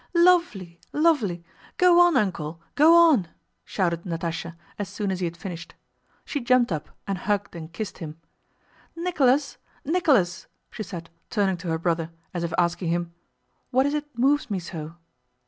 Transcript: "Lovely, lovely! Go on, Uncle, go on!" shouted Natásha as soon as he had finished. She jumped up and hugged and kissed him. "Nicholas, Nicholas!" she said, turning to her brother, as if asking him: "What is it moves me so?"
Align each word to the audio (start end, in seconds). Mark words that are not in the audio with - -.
"Lovely, 0.15 0.79
lovely! 0.93 1.43
Go 1.77 1.99
on, 1.99 2.17
Uncle, 2.17 2.59
go 2.73 2.95
on!" 2.95 3.27
shouted 3.63 4.01
Natásha 4.01 4.55
as 4.79 4.89
soon 4.89 5.11
as 5.11 5.19
he 5.19 5.25
had 5.25 5.37
finished. 5.37 5.75
She 6.25 6.39
jumped 6.41 6.71
up 6.71 6.89
and 7.05 7.19
hugged 7.19 7.55
and 7.55 7.71
kissed 7.71 7.99
him. 7.99 8.19
"Nicholas, 8.95 9.59
Nicholas!" 9.85 10.47
she 10.71 10.81
said, 10.81 11.11
turning 11.29 11.57
to 11.57 11.67
her 11.67 11.77
brother, 11.77 12.09
as 12.33 12.43
if 12.43 12.51
asking 12.57 12.89
him: 12.89 13.13
"What 13.69 13.85
is 13.85 13.93
it 13.93 14.07
moves 14.17 14.49
me 14.49 14.57
so?" 14.57 14.95